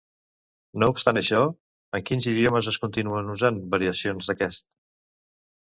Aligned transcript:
No 0.83 0.87
obstant 0.93 1.21
això, 1.21 1.41
en 1.99 2.07
quins 2.11 2.29
idiomes 2.33 2.71
es 2.73 2.81
continuen 2.87 3.31
usant 3.37 3.63
variacions 3.77 4.33
d'aquest? 4.33 4.69